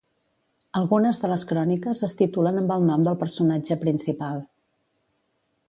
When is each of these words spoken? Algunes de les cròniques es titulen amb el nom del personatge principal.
Algunes 0.79 1.19
de 1.25 1.29
les 1.31 1.43
cròniques 1.51 2.01
es 2.07 2.17
titulen 2.23 2.57
amb 2.63 2.75
el 2.77 2.87
nom 2.89 3.05
del 3.09 3.21
personatge 3.25 3.79
principal. 3.87 4.43